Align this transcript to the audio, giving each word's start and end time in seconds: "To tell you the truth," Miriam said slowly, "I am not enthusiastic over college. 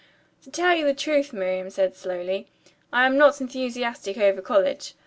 "To 0.41 0.49
tell 0.49 0.75
you 0.75 0.83
the 0.85 0.95
truth," 0.95 1.31
Miriam 1.31 1.69
said 1.69 1.95
slowly, 1.95 2.47
"I 2.91 3.05
am 3.05 3.17
not 3.19 3.39
enthusiastic 3.39 4.17
over 4.17 4.41
college. 4.41 4.95